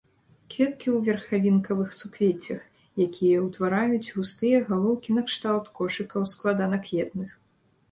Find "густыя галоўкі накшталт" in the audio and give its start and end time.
4.17-5.73